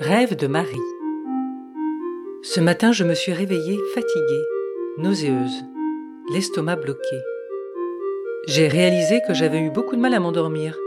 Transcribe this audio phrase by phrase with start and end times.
[0.00, 0.76] Rêve de Marie.
[2.44, 4.44] Ce matin, je me suis réveillée fatiguée,
[4.96, 5.64] nauséeuse,
[6.32, 7.18] l'estomac bloqué.
[8.46, 10.78] J'ai réalisé que j'avais eu beaucoup de mal à m'endormir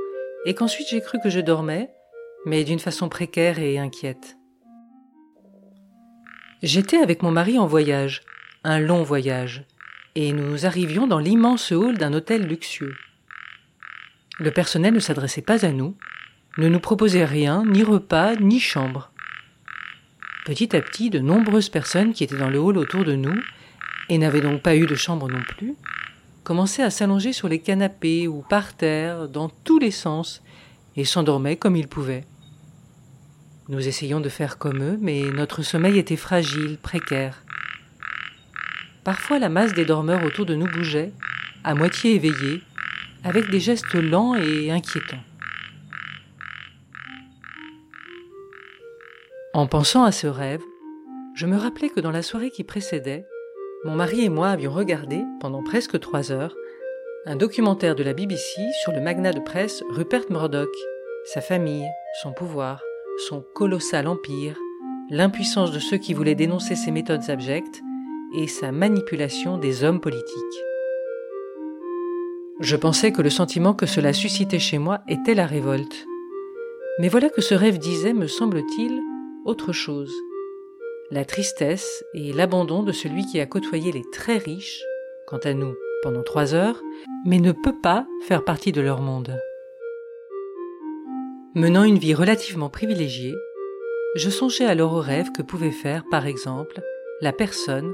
[0.46, 1.92] et qu'ensuite j'ai cru que je dormais,
[2.46, 4.37] mais d'une façon précaire et inquiète.
[6.63, 8.21] J'étais avec mon mari en voyage,
[8.63, 9.65] un long voyage,
[10.15, 12.96] et nous arrivions dans l'immense hall d'un hôtel luxueux.
[14.39, 15.97] Le personnel ne s'adressait pas à nous,
[16.58, 19.12] ne nous proposait rien, ni repas, ni chambre.
[20.45, 23.39] Petit à petit, de nombreuses personnes qui étaient dans le hall autour de nous,
[24.09, 25.75] et n'avaient donc pas eu de chambre non plus,
[26.44, 30.41] commençaient à s'allonger sur les canapés ou par terre, dans tous les sens,
[30.98, 32.25] et s'endormaient comme ils pouvaient.
[33.70, 37.44] Nous essayions de faire comme eux, mais notre sommeil était fragile, précaire.
[39.03, 41.13] Parfois la masse des dormeurs autour de nous bougeait,
[41.63, 42.61] à moitié éveillée,
[43.23, 45.23] avec des gestes lents et inquiétants.
[49.53, 50.63] En pensant à ce rêve,
[51.35, 53.25] je me rappelais que dans la soirée qui précédait,
[53.83, 56.55] mon mari et moi avions regardé, pendant presque trois heures,
[57.25, 60.73] un documentaire de la BBC sur le magnat de presse Rupert Murdoch,
[61.25, 61.85] sa famille,
[62.21, 62.81] son pouvoir,
[63.27, 64.58] son colossal empire,
[65.09, 67.81] l'impuissance de ceux qui voulaient dénoncer ses méthodes abjectes
[68.33, 70.63] et sa manipulation des hommes politiques.
[72.61, 76.05] Je pensais que le sentiment que cela suscitait chez moi était la révolte.
[76.99, 79.02] Mais voilà que ce rêve disait, me semble-t-il,
[79.45, 80.14] autre chose.
[81.09, 84.81] La tristesse et l'abandon de celui qui a côtoyé les très riches,
[85.28, 86.81] quant à nous, pendant trois heures,
[87.25, 89.38] mais ne peut pas faire partie de leur monde.
[91.53, 93.36] Menant une vie relativement privilégiée,
[94.16, 96.81] je songeais alors au rêve que pouvait faire, par exemple,
[97.22, 97.92] la personne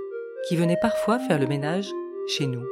[0.47, 1.91] qui venait parfois faire le ménage
[2.27, 2.65] chez nous.